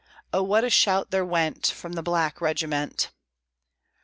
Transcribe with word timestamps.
Oh, 0.33 0.41
what 0.41 0.63
a 0.63 0.69
shout 0.71 1.11
there 1.11 1.23
went 1.23 1.67
From 1.67 1.93
the 1.93 2.01
black 2.01 2.41
regiment! 2.41 3.11